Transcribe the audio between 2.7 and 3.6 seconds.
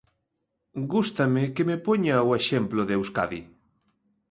de Euskadi.